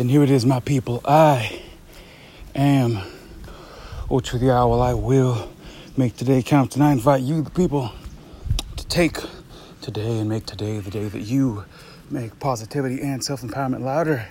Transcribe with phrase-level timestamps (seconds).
[0.00, 1.02] And here it is, my people.
[1.04, 1.60] I
[2.54, 3.00] am
[4.10, 4.80] Ocho the Owl.
[4.80, 5.52] I will
[5.94, 6.74] make today count.
[6.74, 7.92] And I invite you, the people,
[8.76, 9.18] to take
[9.82, 11.66] today and make today the day that you
[12.08, 14.26] make positivity and self empowerment louder.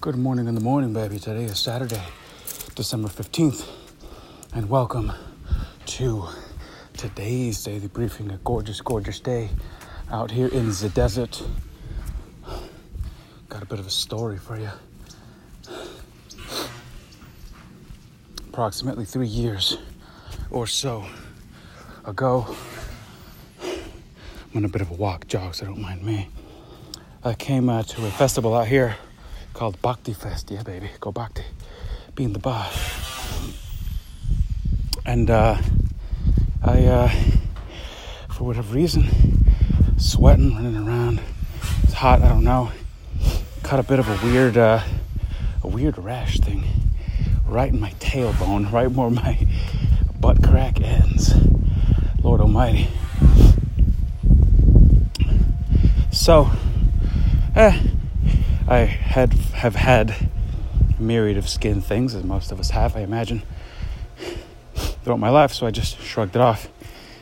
[0.00, 1.20] Good morning in the morning, baby.
[1.20, 2.02] Today is Saturday,
[2.74, 3.68] December 15th,
[4.52, 5.12] and welcome
[5.86, 6.26] to
[6.96, 8.32] today's daily briefing.
[8.32, 9.50] A gorgeous, gorgeous day
[10.10, 11.40] out here in the desert.
[13.48, 14.70] Got a bit of a story for you.
[18.58, 19.78] Approximately three years
[20.50, 21.06] or so
[22.04, 22.56] ago,
[23.62, 26.28] I'm on a bit of a walk jog, so don't mind me.
[27.22, 28.96] I came uh, to a festival out here
[29.54, 30.50] called Bhakti Fest.
[30.50, 31.44] Yeah, baby, go Bhakti.
[32.16, 32.68] Be in the bar.
[35.06, 35.56] And uh,
[36.60, 37.08] I, uh,
[38.28, 39.08] for whatever reason,
[39.98, 41.20] sweating, running around.
[41.84, 42.72] It's hot, I don't know.
[43.62, 44.82] Caught a bit of a weird, uh,
[45.62, 46.77] a weird rash thing
[47.48, 49.46] right in my tailbone, right where my
[50.20, 51.34] butt crack ends.
[52.22, 52.88] Lord Almighty.
[56.10, 56.50] So,
[57.56, 57.80] eh,
[58.68, 60.10] I had have had
[60.98, 63.42] a myriad of skin things, as most of us have, I imagine,
[65.02, 65.52] throughout my life.
[65.52, 66.68] So I just shrugged it off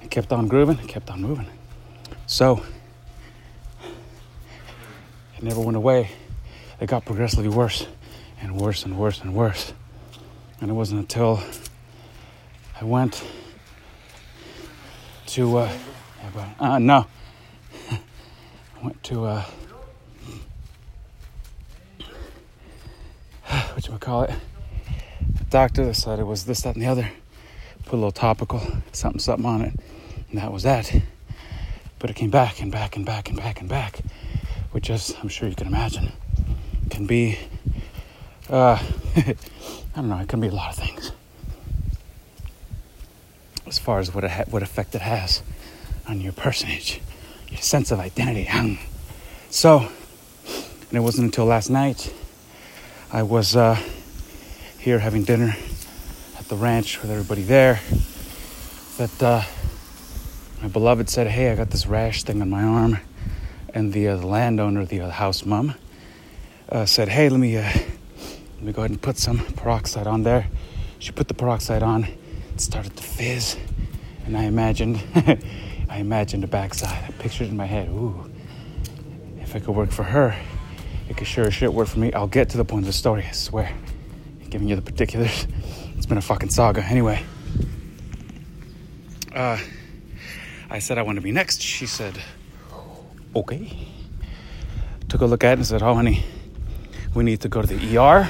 [0.00, 1.48] and kept on grooving, kept on moving.
[2.26, 2.62] So
[5.36, 6.10] it never went away.
[6.80, 7.86] It got progressively worse
[8.40, 9.72] and worse and worse and worse.
[10.62, 11.42] And it wasn't until
[12.80, 13.24] I went
[15.26, 15.72] to uh,
[16.60, 17.06] uh no.
[17.90, 17.98] I
[18.84, 19.44] went to uh
[23.72, 24.34] what you call it?
[25.38, 27.10] The doctor said it was this, that, and the other.
[27.86, 29.74] Put a little topical, something, something on it,
[30.30, 30.94] and that was that.
[31.98, 33.98] But it came back and back and back and back and back,
[34.70, 36.12] which, as I'm sure you can imagine,
[36.88, 37.36] can be,
[38.48, 38.80] uh,
[39.94, 41.12] I don't know, it can be a lot of things.
[43.66, 45.42] As far as what, ha- what effect it has
[46.08, 47.00] on your personage,
[47.48, 48.48] your sense of identity.
[49.50, 52.12] So, and it wasn't until last night
[53.12, 53.78] I was uh,
[54.78, 55.54] here having dinner
[56.38, 57.80] at the ranch with everybody there
[58.96, 59.42] that uh,
[60.62, 62.98] my beloved said, Hey, I got this rash thing on my arm.
[63.74, 65.74] And the, uh, the landowner, the uh, house mom,
[66.68, 67.70] uh, said, Hey, let me, uh,
[68.62, 70.46] let me go ahead and put some peroxide on there.
[71.00, 73.56] She put the peroxide on, it started to fizz.
[74.24, 75.02] And I imagined,
[75.90, 77.02] I imagined a backside.
[77.02, 78.30] I pictured in my head, ooh,
[79.40, 80.38] if it could work for her,
[81.08, 82.12] it could sure as shit work for me.
[82.12, 83.74] I'll get to the point of the story, I swear.
[84.48, 85.48] giving you the particulars.
[85.96, 86.84] It's been a fucking saga.
[86.84, 87.24] Anyway,
[89.32, 89.56] uh,
[90.68, 91.62] I said I want to be next.
[91.62, 92.18] She said,
[93.36, 93.88] okay.
[95.08, 96.24] Took a look at it and said, oh, honey,
[97.14, 98.28] we need to go to the ER.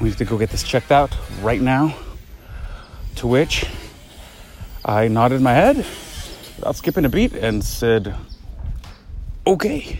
[0.00, 1.96] We need to go get this checked out right now.
[3.16, 3.66] To which
[4.84, 5.76] I nodded my head
[6.56, 8.14] without skipping a beat and said,
[9.46, 9.98] okay.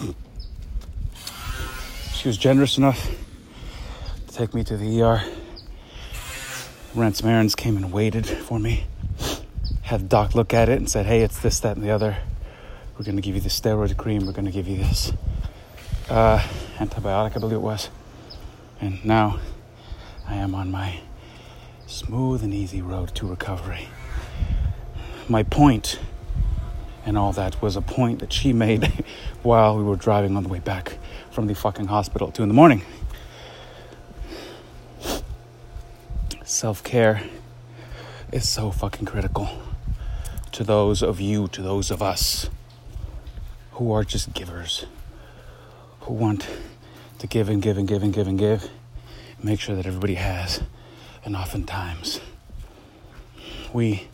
[2.12, 3.10] She was generous enough
[4.28, 5.22] to take me to the ER.
[6.94, 8.86] Rance Marins came and waited for me.
[9.82, 12.16] Had the doc look at it and said, hey, it's this, that, and the other.
[12.96, 14.24] We're going to give you this steroid cream.
[14.24, 15.12] We're going to give you this
[16.08, 16.38] uh,
[16.78, 17.90] antibiotic, I believe it was.
[18.80, 19.38] And now
[20.26, 21.00] I am on my
[21.86, 23.88] smooth and easy road to recovery.
[25.28, 25.98] My point
[27.06, 29.04] and all that was a point that she made
[29.42, 30.98] while we were driving on the way back
[31.30, 32.82] from the fucking hospital at 2 in the morning.
[36.44, 37.22] Self care
[38.32, 39.48] is so fucking critical
[40.52, 42.48] to those of you, to those of us
[43.72, 44.86] who are just givers,
[46.00, 46.46] who want
[47.24, 48.68] to give and give and give and give and give,
[49.42, 50.62] make sure that everybody has.
[51.24, 52.20] And oftentimes,
[53.72, 54.08] we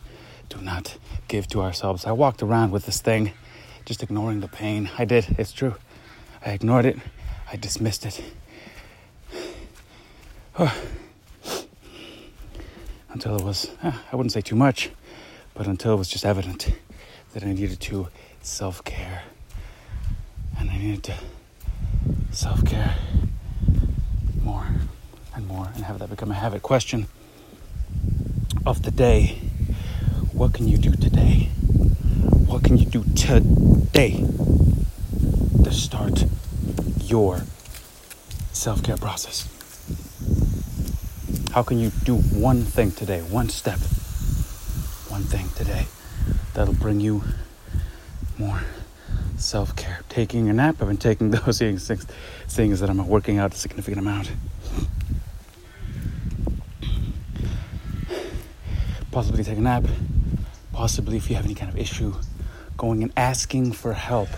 [0.47, 2.05] do not give to ourselves.
[2.05, 3.33] I walked around with this thing,
[3.83, 4.89] just ignoring the pain.
[4.97, 5.75] I did, it's true.
[6.45, 6.99] I ignored it,
[7.51, 8.23] I dismissed it.
[13.09, 14.89] until it was, eh, I wouldn't say too much,
[15.53, 16.69] but until it was just evident
[17.33, 18.07] that I needed to
[18.41, 19.23] self care.
[20.57, 21.15] And I needed to
[22.31, 22.95] self care
[24.41, 24.65] more
[25.35, 26.61] and more and have that become a habit.
[26.61, 27.07] Question
[28.65, 29.39] of the day
[30.31, 31.49] what can you do today?
[32.47, 34.25] What can you do today
[35.63, 36.25] to start
[36.99, 37.41] your
[38.53, 39.47] self care process?
[41.51, 43.79] How can you do one thing today, one step,
[45.09, 45.85] one thing today
[46.53, 47.23] that'll bring you
[48.37, 48.61] more
[49.41, 49.99] self care.
[50.09, 50.77] Taking a nap.
[50.81, 51.87] I've been taking those things,
[52.47, 54.31] things that I'm working out a significant amount.
[59.11, 59.83] Possibly take a nap.
[60.71, 62.15] Possibly, if you have any kind of issue,
[62.77, 64.29] going and asking for help.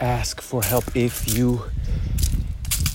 [0.00, 1.62] Ask for help if you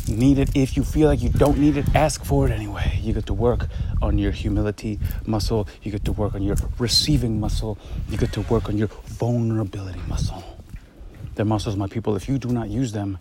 [0.09, 0.49] need it.
[0.55, 2.99] If you feel like you don't need it, ask for it anyway.
[3.01, 3.67] You get to work
[4.01, 5.67] on your humility muscle.
[5.81, 7.77] You get to work on your receiving muscle.
[8.09, 10.58] You get to work on your vulnerability muscle.
[11.39, 13.17] The muscles, my people, if you do not use them,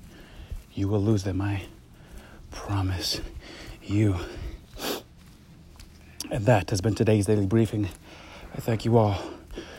[0.75, 1.41] you will lose them.
[1.41, 1.62] I
[2.50, 3.20] promise
[3.81, 4.17] you.
[6.29, 7.88] And that has been today's daily briefing.
[8.56, 9.23] I thank you all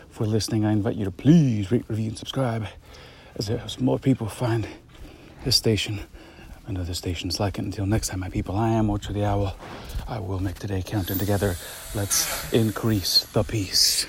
[0.09, 0.63] for listening.
[0.63, 2.67] I invite you to please rate, review, and subscribe
[3.35, 4.65] as more people find
[5.43, 5.99] this station
[6.65, 7.65] and other stations like it.
[7.65, 9.53] Until next time, my people, I am Ocho the Owl.
[10.07, 11.57] I will make today count, and together,
[11.93, 14.07] let's increase the peace.